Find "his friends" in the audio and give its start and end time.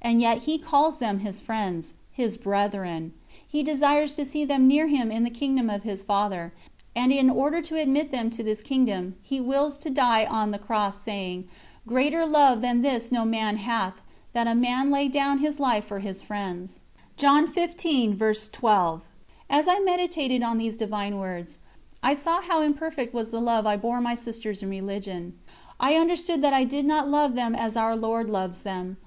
1.18-1.94, 15.98-16.80